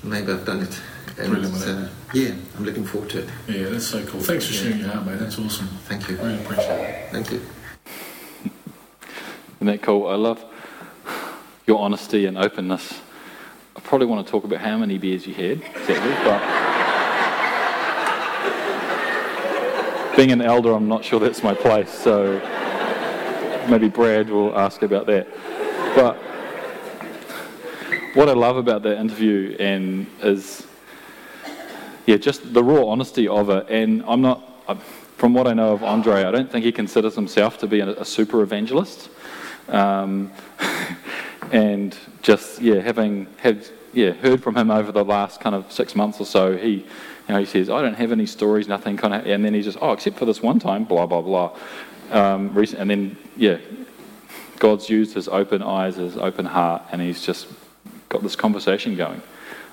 [0.02, 0.80] maybe I've done it.
[1.18, 3.28] And Brilliant, it's, uh, yeah, I'm looking forward to it.
[3.48, 4.20] Yeah, that's so cool.
[4.20, 5.18] Thanks for sharing your heart, mate.
[5.18, 5.68] That's awesome.
[5.88, 6.16] Thank you.
[6.16, 7.10] Really appreciate it.
[7.10, 7.40] Thank you.
[9.56, 10.06] Isn't that cool?
[10.06, 10.44] I love
[11.66, 13.00] your honesty and openness.
[13.74, 16.69] I probably want to talk about how many beers you had, exactly, but
[20.16, 22.40] being an elder, I'm not sure that's my place, so
[23.68, 25.28] maybe Brad will ask about that.
[25.94, 26.16] But
[28.14, 30.66] what I love about that interview and is,
[32.06, 33.66] yeah, just the raw honesty of it.
[33.68, 34.42] And I'm not,
[35.16, 38.04] from what I know of Andre, I don't think he considers himself to be a,
[38.04, 39.10] super evangelist.
[39.68, 40.32] Um,
[41.52, 45.94] and just yeah, having had yeah heard from him over the last kind of six
[45.94, 46.86] months or so, he
[47.30, 49.78] know he says I don't have any stories, nothing kind of, and then he just
[49.80, 51.56] oh except for this one time, blah blah blah.
[52.10, 53.58] Um, recent, and then yeah,
[54.60, 57.48] God's used his open eyes, his open heart, and he's just
[58.10, 59.22] got this conversation going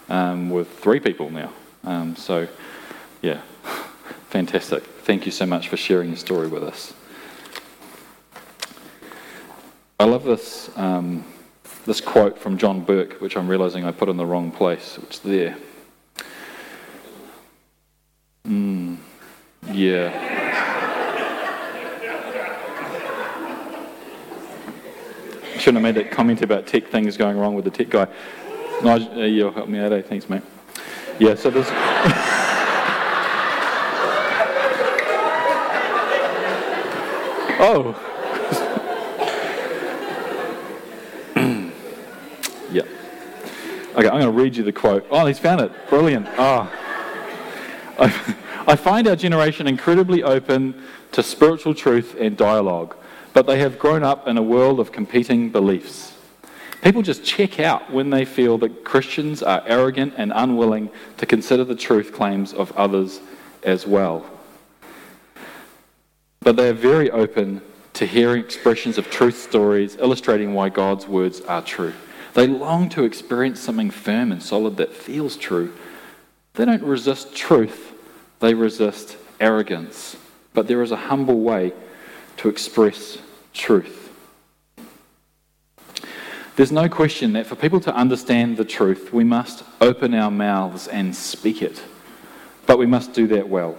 [0.08, 1.52] um, with three people now.
[1.84, 2.48] Um, so,
[3.22, 3.42] yeah,
[4.30, 4.84] fantastic.
[4.84, 6.94] Thank you so much for sharing your story with us.
[10.00, 11.26] I love this, um,
[11.86, 14.98] this quote from John Burke, which I'm realizing I put in the wrong place.
[15.04, 15.58] It's there.
[18.48, 18.98] Mm,
[19.72, 20.10] yeah.
[25.60, 28.08] Shouldn't have made that comment about tech things going wrong with the tech guy.
[28.82, 30.02] Nigel, uh, you'll help me out, eh?
[30.02, 30.44] Thanks, mate.
[31.20, 31.68] Yeah, so there's.
[37.60, 37.94] oh.
[42.72, 42.84] yeah.
[43.94, 45.06] Okay, I'm going to read you the quote.
[45.12, 45.90] Oh, he's found it.
[45.90, 46.28] Brilliant.
[46.38, 46.72] Oh.
[48.00, 48.36] I,
[48.68, 50.82] I find our generation incredibly open
[51.14, 52.96] to spiritual truth and dialogue
[53.38, 56.12] but they have grown up in a world of competing beliefs.
[56.82, 61.64] People just check out when they feel that Christians are arrogant and unwilling to consider
[61.64, 63.20] the truth claims of others
[63.62, 64.26] as well.
[66.40, 67.62] But they are very open
[67.94, 71.94] to hearing expressions of truth stories illustrating why God's words are true.
[72.34, 75.76] They long to experience something firm and solid that feels true.
[76.56, 77.87] They don't resist truth,
[78.40, 80.18] they resist arrogance.
[80.54, 81.74] But there is a humble way
[82.38, 83.18] to express
[83.54, 84.12] truth.
[86.56, 90.88] There's no question that for people to understand the truth, we must open our mouths
[90.88, 91.84] and speak it.
[92.66, 93.78] But we must do that well.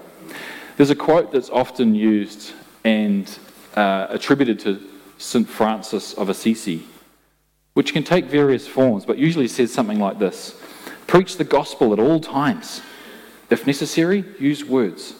[0.76, 2.52] There's a quote that's often used
[2.84, 3.28] and
[3.74, 4.80] uh, attributed to
[5.18, 5.48] St.
[5.48, 6.84] Francis of Assisi,
[7.74, 10.60] which can take various forms, but usually says something like this
[11.08, 12.80] Preach the gospel at all times.
[13.50, 15.14] If necessary, use words.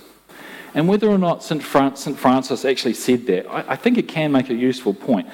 [0.75, 1.62] And whether or not St.
[1.62, 5.29] Francis actually said that, I, I think it can make a useful point.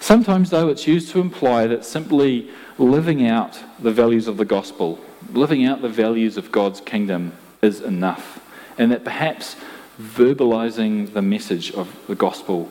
[0.00, 4.98] Sometimes, though, it's used to imply that simply living out the values of the gospel,
[5.32, 8.40] living out the values of God's kingdom, is enough.
[8.76, 9.54] And that perhaps
[10.00, 12.68] verbalizing the message of the gospel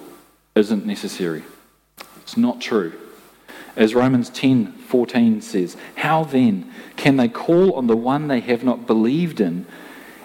[0.56, 1.44] isn't necessary.
[2.18, 2.92] It's not true.
[3.82, 8.86] As Romans 10:14 says, how then can they call on the one they have not
[8.86, 9.66] believed in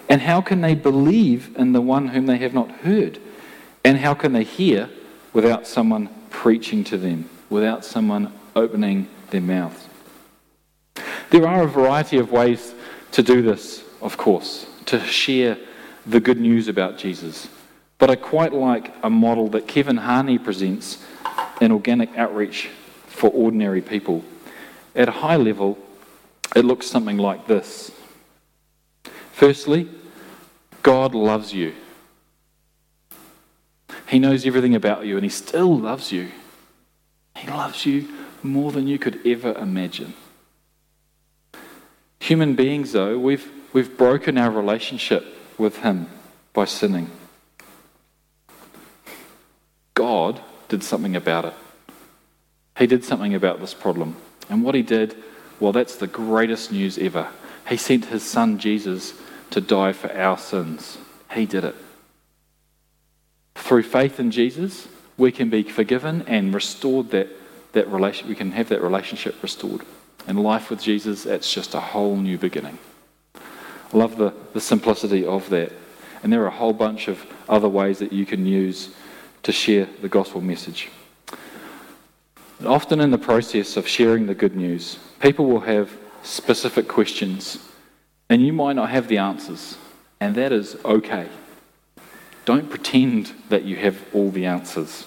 [0.07, 3.17] and how can they believe in the one whom they have not heard?
[3.83, 4.91] And how can they hear
[5.33, 9.87] without someone preaching to them, without someone opening their mouths?
[11.31, 12.75] There are a variety of ways
[13.13, 15.57] to do this, of course, to share
[16.05, 17.47] the good news about Jesus.
[17.97, 21.03] But I quite like a model that Kevin Harney presents
[21.59, 22.69] in Organic Outreach
[23.17, 24.23] for Ordinary People.
[24.95, 25.77] At a high level,
[26.55, 27.91] it looks something like this.
[29.31, 29.89] Firstly,
[30.83, 31.73] God loves you.
[34.07, 36.29] He knows everything about you and He still loves you.
[37.35, 38.07] He loves you
[38.43, 40.13] more than you could ever imagine.
[42.19, 45.25] Human beings, though, we've, we've broken our relationship
[45.57, 46.07] with Him
[46.53, 47.09] by sinning.
[49.95, 51.53] God did something about it.
[52.77, 54.15] He did something about this problem.
[54.49, 55.15] And what He did,
[55.59, 57.29] well, that's the greatest news ever.
[57.69, 59.13] He sent His Son Jesus
[59.51, 60.97] to die for our sins.
[61.33, 61.75] He did it.
[63.55, 64.87] Through faith in Jesus,
[65.17, 67.27] we can be forgiven and restored that,
[67.73, 68.29] that relation.
[68.29, 69.81] We can have that relationship restored.
[70.27, 72.77] And life with Jesus, it's just a whole new beginning.
[73.35, 75.71] I love the, the simplicity of that.
[76.21, 78.89] And there are a whole bunch of other ways that you can use
[79.43, 80.89] to share the gospel message.
[82.65, 85.91] Often in the process of sharing the good news, people will have
[86.23, 87.59] specific questions
[88.29, 89.77] and you might not have the answers,
[90.19, 91.29] and that is okay.
[92.45, 95.05] Don't pretend that you have all the answers.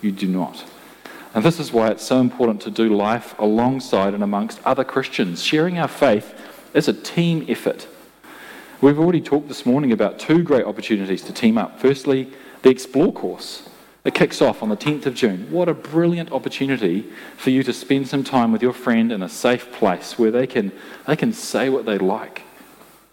[0.00, 0.64] You do not.
[1.34, 5.42] And this is why it's so important to do life alongside and amongst other Christians.
[5.42, 6.38] Sharing our faith
[6.74, 7.88] is a team effort.
[8.80, 11.80] We've already talked this morning about two great opportunities to team up.
[11.80, 12.32] Firstly,
[12.62, 13.68] the Explore course.
[14.04, 15.50] It kicks off on the 10th of June.
[15.50, 19.28] What a brilliant opportunity for you to spend some time with your friend in a
[19.28, 20.72] safe place where they can,
[21.06, 22.42] they can say what they like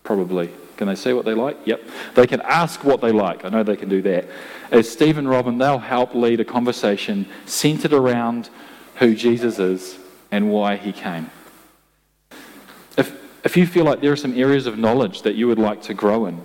[0.10, 0.50] probably.
[0.78, 1.56] Can they say what they like?
[1.66, 1.84] Yep.
[2.16, 3.46] They can ask what they like.
[3.46, 4.28] I know they can do that.
[4.72, 8.50] As Steve and Robin, they'll help lead a conversation centered around
[8.96, 10.00] who Jesus is
[10.32, 11.30] and why he came.
[12.98, 15.84] If, if you feel like there are some areas of knowledge that you would like
[15.84, 16.42] to grow in,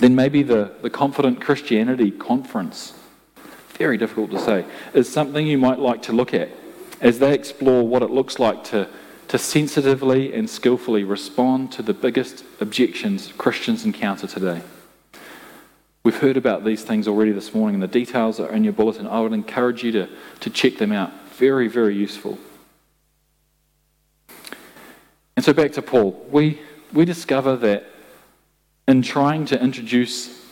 [0.00, 2.92] then maybe the, the Confident Christianity Conference,
[3.78, 6.50] very difficult to say, is something you might like to look at
[7.00, 8.88] as they explore what it looks like to
[9.28, 14.62] to sensitively and skillfully respond to the biggest objections Christians encounter today.
[16.02, 19.06] We've heard about these things already this morning, and the details are in your bulletin.
[19.06, 20.08] I would encourage you to,
[20.40, 21.12] to check them out.
[21.32, 22.38] Very, very useful.
[25.36, 26.60] And so back to Paul, we,
[26.92, 27.84] we discover that
[28.86, 30.42] in trying to introduce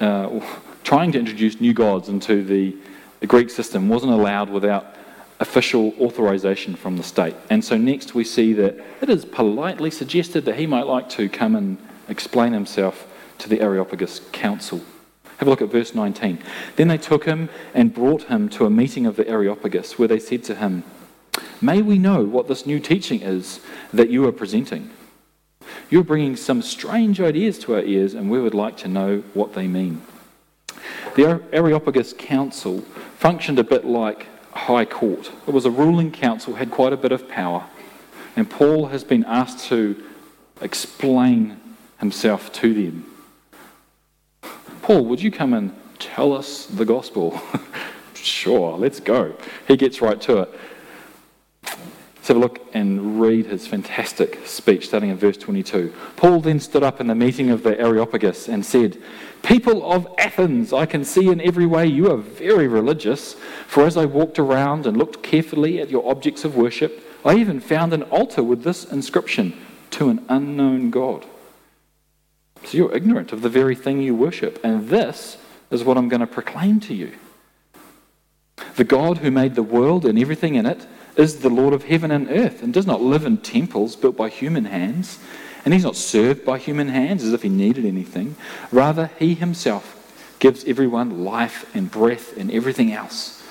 [0.00, 0.40] uh,
[0.86, 2.72] trying to introduce new gods into the,
[3.18, 4.94] the Greek system wasn't allowed without
[5.40, 7.34] official authorization from the state.
[7.50, 11.28] And so next we see that it is politely suggested that he might like to
[11.28, 11.76] come and
[12.08, 14.80] explain himself to the Areopagus Council.
[15.38, 16.38] Have a look at verse 19.
[16.76, 20.20] Then they took him and brought him to a meeting of the Areopagus, where they
[20.20, 20.84] said to him,
[21.60, 23.58] May we know what this new teaching is
[23.92, 24.90] that you are presenting?
[25.90, 29.54] You're bringing some strange ideas to our ears, and we would like to know what
[29.54, 30.00] they mean.
[31.14, 32.80] The Areopagus Council
[33.18, 35.32] functioned a bit like a high court.
[35.46, 37.66] It was a ruling council, had quite a bit of power,
[38.36, 40.02] and Paul has been asked to
[40.60, 41.60] explain
[41.98, 43.06] himself to them.
[44.82, 47.40] Paul, would you come and tell us the gospel?
[48.14, 49.34] sure, let's go.
[49.66, 50.50] He gets right to it.
[51.64, 55.94] Let's have a look and read his fantastic speech, starting in verse 22.
[56.16, 59.00] Paul then stood up in the meeting of the Areopagus and said,
[59.46, 63.34] People of Athens, I can see in every way you are very religious.
[63.68, 67.60] For as I walked around and looked carefully at your objects of worship, I even
[67.60, 69.56] found an altar with this inscription
[69.92, 71.24] To an unknown God.
[72.64, 75.38] So you're ignorant of the very thing you worship, and this
[75.70, 77.12] is what I'm going to proclaim to you.
[78.74, 82.10] The God who made the world and everything in it is the Lord of heaven
[82.10, 85.20] and earth and does not live in temples built by human hands.
[85.66, 88.36] And he's not served by human hands as if he needed anything.
[88.70, 89.92] Rather, he himself
[90.38, 93.42] gives everyone life and breath and everything else.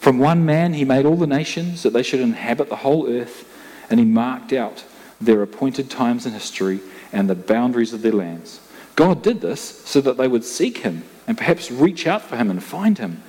[0.00, 3.48] From one man, he made all the nations that they should inhabit the whole earth,
[3.88, 4.84] and he marked out
[5.20, 6.80] their appointed times in history
[7.12, 8.60] and the boundaries of their lands.
[8.96, 12.50] God did this so that they would seek him and perhaps reach out for him
[12.50, 13.22] and find him.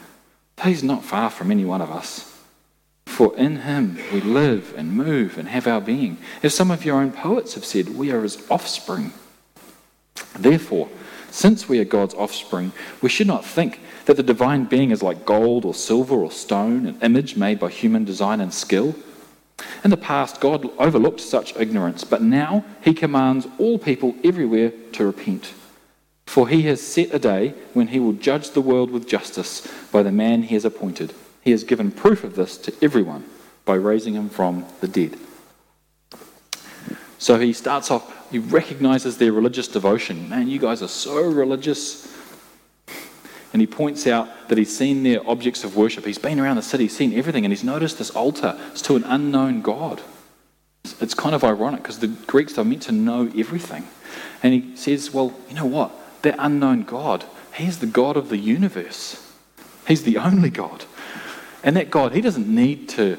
[0.63, 2.28] He's not far from any one of us.
[3.09, 6.19] For in him we live and move and have our being.
[6.41, 9.11] As some of your own poets have said, we are his offspring.
[10.37, 10.87] Therefore,
[11.29, 15.25] since we are God's offspring, we should not think that the divine being is like
[15.25, 18.95] gold or silver or stone, an image made by human design and skill.
[19.83, 25.05] In the past, God overlooked such ignorance, but now he commands all people everywhere to
[25.05, 25.53] repent.
[26.25, 30.03] For he has set a day when he will judge the world with justice by
[30.03, 31.13] the man he has appointed.
[31.49, 33.25] He has given proof of this to everyone
[33.65, 35.17] by raising him from the dead.
[37.17, 40.29] So he starts off, he recognizes their religious devotion.
[40.29, 42.15] Man, you guys are so religious.
[43.51, 46.05] And he points out that he's seen their objects of worship.
[46.05, 48.55] He's been around the city, seen everything, and he's noticed this altar.
[48.69, 50.03] It's to an unknown God.
[51.01, 53.87] It's kind of ironic because the Greeks are meant to know everything.
[54.43, 56.21] And he says, Well, you know what?
[56.21, 57.25] That unknown God,
[57.55, 59.25] he's the God of the universe.
[59.87, 60.85] He's the only God.
[61.63, 63.17] And that God, He doesn't need to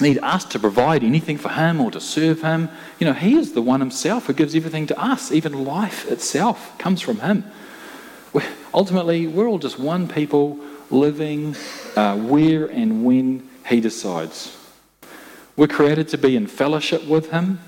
[0.00, 2.68] need us to provide anything for Him or to serve Him.
[2.98, 5.30] You know, He is the one Himself who gives everything to us.
[5.32, 7.44] Even life itself comes from Him.
[8.32, 10.58] We're, ultimately, we're all just one people
[10.90, 11.56] living
[11.96, 14.56] uh, where and when He decides.
[15.56, 17.60] We're created to be in fellowship with Him,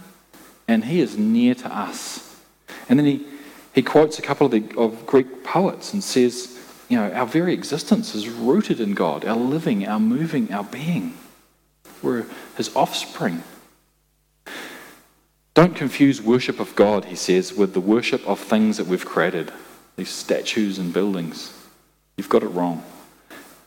[0.66, 2.40] and He is near to us.
[2.88, 3.26] And then He,
[3.72, 6.55] he quotes a couple of, the, of Greek poets and says,
[6.88, 11.16] you know, our very existence is rooted in God, our living, our moving, our being.
[12.02, 12.26] We're
[12.56, 13.42] his offspring.
[15.54, 19.50] Don't confuse worship of God, he says, with the worship of things that we've created,
[19.96, 21.52] these statues and buildings.
[22.16, 22.84] You've got it wrong.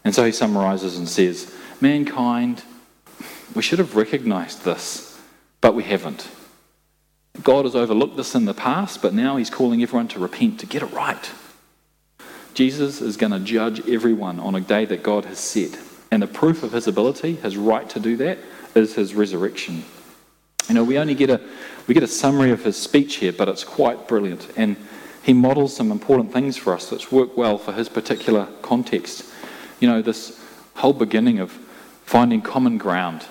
[0.06, 2.64] And so he summarizes and says, Mankind,
[3.56, 5.20] we should have recognized this,
[5.62, 6.30] but we haven't.
[7.44, 10.66] God has overlooked this in the past, but now he's calling everyone to repent, to
[10.66, 11.32] get it right.
[12.60, 15.80] Jesus is going to judge everyone on a day that God has set.
[16.12, 18.38] And the proof of his ability, his right to do that,
[18.76, 19.86] is his resurrection.
[20.68, 21.40] You know, we only get a,
[21.88, 24.50] we get a summary of his speech here, but it's quite brilliant.
[24.58, 24.76] And
[25.24, 29.24] he models some important things for us that work well for his particular context.
[29.80, 30.38] You know, this
[30.76, 31.52] whole beginning of
[32.04, 33.26] finding common ground.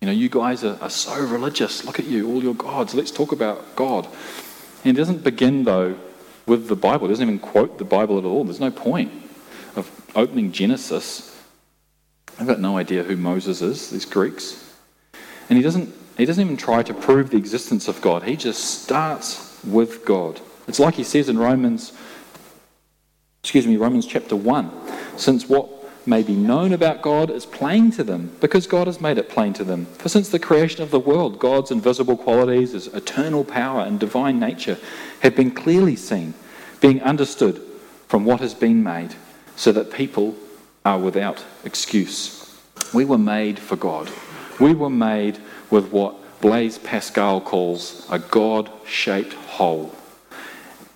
[0.00, 1.84] You know, you guys are, are so religious.
[1.84, 2.94] Look at you, all your gods.
[2.94, 4.06] Let's talk about God.
[4.84, 5.96] And it doesn't begin, though,
[6.46, 7.06] with the Bible.
[7.06, 8.44] He doesn't even quote the Bible at all.
[8.44, 9.12] There's no point
[9.76, 11.28] of opening Genesis.
[12.38, 14.76] I've got no idea who Moses is, these Greeks.
[15.48, 18.24] And he doesn't, he doesn't even try to prove the existence of God.
[18.24, 20.40] He just starts with God.
[20.66, 21.92] It's like he says in Romans,
[23.42, 24.70] excuse me, Romans chapter 1.
[25.16, 29.18] Since what may be known about God is plain to them, because God has made
[29.18, 29.86] it plain to them.
[29.86, 34.38] For since the creation of the world, God's invisible qualities, his eternal power and divine
[34.40, 34.78] nature,
[35.20, 36.34] have been clearly seen,
[36.80, 37.60] being understood
[38.08, 39.14] from what has been made,
[39.56, 40.34] so that people
[40.84, 42.60] are without excuse.
[42.92, 44.10] We were made for God.
[44.58, 45.38] We were made
[45.70, 49.94] with what Blaise Pascal calls a God shaped hole.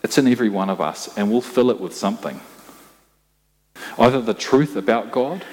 [0.03, 2.41] It's in every one of us, and we'll fill it with something.
[3.99, 5.45] Either the truth about God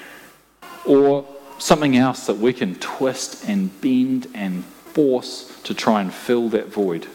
[0.86, 1.26] or
[1.60, 6.68] something else that we can twist and bend and force to try and fill that
[6.68, 7.08] void.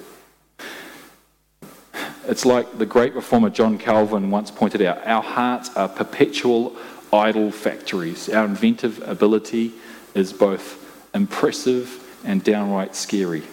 [2.26, 6.76] It's like the great reformer John Calvin once pointed out our hearts are perpetual
[7.12, 8.28] idol factories.
[8.28, 9.72] Our inventive ability
[10.14, 13.44] is both impressive and downright scary.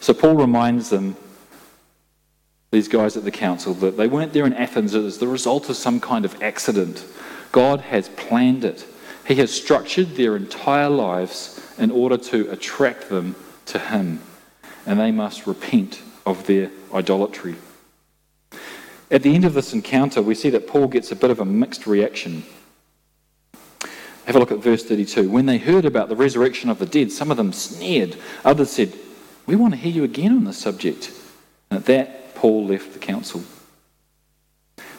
[0.00, 1.16] So Paul reminds them,
[2.74, 5.76] these guys at the council, that they weren't there in Athens as the result of
[5.76, 7.06] some kind of accident.
[7.52, 8.84] God has planned it.
[9.26, 14.20] He has structured their entire lives in order to attract them to Him,
[14.84, 17.54] and they must repent of their idolatry.
[19.10, 21.44] At the end of this encounter, we see that Paul gets a bit of a
[21.44, 22.42] mixed reaction.
[24.26, 25.30] Have a look at verse 32.
[25.30, 28.16] When they heard about the resurrection of the dead, some of them sneered.
[28.44, 28.94] Others said,
[29.46, 31.12] We want to hear you again on this subject.
[31.70, 33.42] And at that, Paul left the council.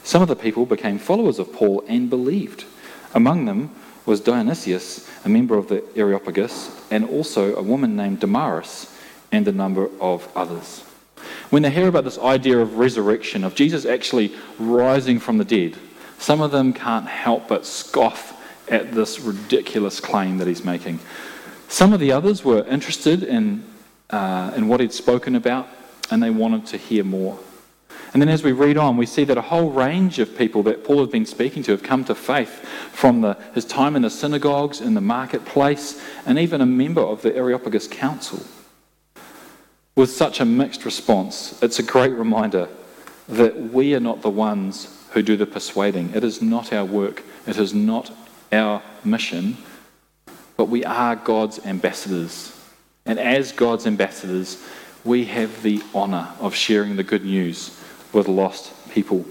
[0.04, 2.66] Some of the people became followers of Paul and believed.
[3.14, 3.70] Among them
[4.04, 8.98] was Dionysius, a member of the Areopagus, and also a woman named Damaris,
[9.32, 10.80] and a number of others.
[11.52, 15.78] When they hear about this idea of resurrection, of Jesus actually rising from the dead,
[16.18, 18.42] some of them can't help but scoff
[18.72, 20.98] at this ridiculous claim that he's making.
[21.68, 23.64] Some of the others were interested in,
[24.10, 25.68] uh, in what he'd spoken about,
[26.12, 27.40] and they wanted to hear more.
[28.14, 30.86] And then as we read on, we see that a whole range of people that
[30.86, 34.10] Paul had been speaking to have come to faith from the, his time in the
[34.10, 38.42] synagogues, in the marketplace, and even a member of the Areopagus Council.
[39.96, 42.70] With such a mixed response, it's a great reminder
[43.28, 46.12] that we are not the ones who do the persuading.
[46.14, 48.12] It is not our work, it is not
[48.52, 49.58] our mission,
[50.58, 52.58] but we are God's ambassadors.
[53.06, 54.64] And as God's ambassadors,
[55.06, 57.80] we have the honour of sharing the good news
[58.12, 59.24] with lost people.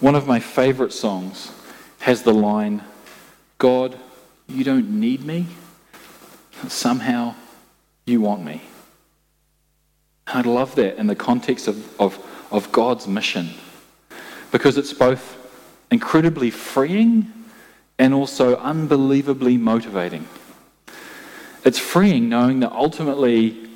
[0.00, 1.50] One of my favourite songs
[2.00, 2.84] has the line
[3.56, 3.98] God,
[4.46, 5.46] you don't need me,
[6.68, 7.34] somehow
[8.04, 8.60] you want me.
[10.26, 13.50] I love that in the context of, of, of God's mission
[14.52, 15.38] because it's both
[15.90, 17.32] incredibly freeing
[17.98, 20.26] and also unbelievably motivating.
[21.64, 23.68] It's freeing knowing that ultimately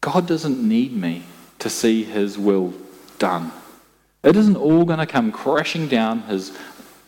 [0.00, 1.22] God doesn't need me
[1.60, 2.74] to see his will
[3.18, 3.52] done.
[4.22, 6.22] It isn't all going to come crashing down.
[6.22, 6.56] His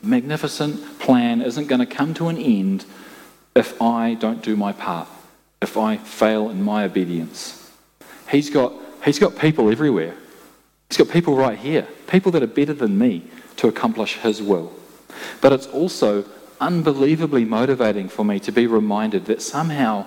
[0.02, 2.84] magnificent plan isn't going to come to an end
[3.56, 5.08] if I don't do my part,
[5.60, 7.72] if I fail in my obedience.
[8.30, 8.72] He's got,
[9.04, 10.14] he's got people everywhere.
[10.88, 13.24] He's got people right here, people that are better than me
[13.56, 14.72] to accomplish His will.
[15.40, 16.24] But it's also
[16.60, 20.06] unbelievably motivating for me to be reminded that somehow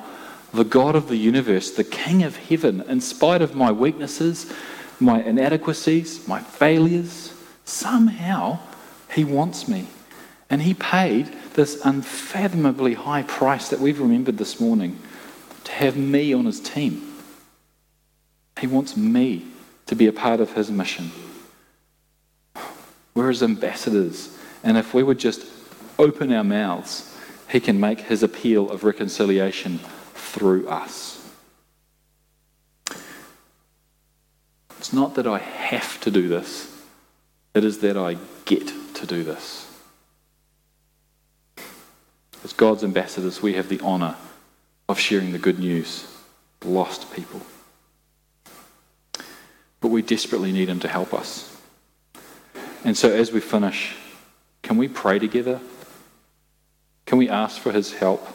[0.54, 4.52] the God of the universe, the King of heaven, in spite of my weaknesses,
[5.00, 7.34] my inadequacies, my failures,
[7.66, 8.60] somehow
[9.14, 9.88] He wants me.
[10.50, 15.00] And He paid this unfathomably high price that we've remembered this morning
[15.64, 17.14] to have me on His team.
[18.60, 19.46] He wants me
[19.86, 21.12] to be a part of His mission.
[23.14, 24.38] We're his ambassadors.
[24.64, 25.46] And if we would just
[26.02, 27.16] open our mouths,
[27.50, 29.80] he can make his appeal of reconciliation
[30.14, 31.18] through us.
[34.80, 36.76] It's not that I have to do this,
[37.54, 39.68] it is that I get to do this.
[42.44, 44.16] As God's ambassadors, we have the honour
[44.90, 46.08] of sharing the good news
[46.60, 47.42] with lost people.
[49.80, 51.56] But we desperately need Him to help us.
[52.84, 53.96] And so, as we finish,
[54.64, 55.60] can we pray together?
[57.12, 58.26] Can we ask for his help?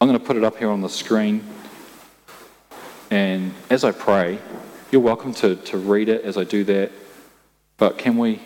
[0.00, 1.44] I'm going to put it up here on the screen.
[3.10, 4.38] And as I pray,
[4.92, 6.92] you're welcome to, to read it as I do that.
[7.76, 8.40] But can we,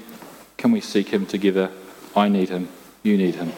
[0.56, 1.70] can we seek him together?
[2.16, 2.70] I need him.
[3.02, 3.52] You need him.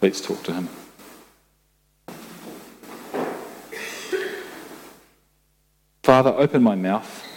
[0.00, 0.70] Let's talk to him.
[6.02, 7.27] Father, open my mouth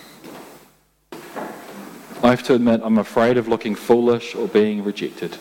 [2.31, 5.37] have to admit, I'm afraid of looking foolish or being rejected.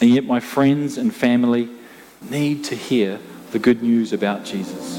[0.00, 1.68] And yet, my friends and family
[2.30, 3.18] need to hear
[3.52, 4.98] the good news about Jesus.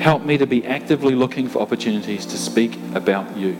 [0.00, 3.58] Help me to be actively looking for opportunities to speak about you.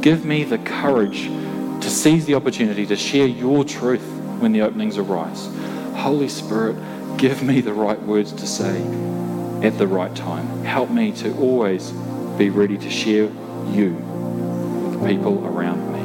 [0.00, 4.06] Give me the courage to seize the opportunity to share your truth
[4.40, 5.48] when the openings arise.
[5.94, 6.76] Holy Spirit,
[7.18, 8.80] give me the right words to say
[9.62, 10.64] at the right time.
[10.64, 11.90] Help me to always
[12.38, 13.30] be ready to share
[13.70, 14.07] you
[15.06, 15.97] people around me.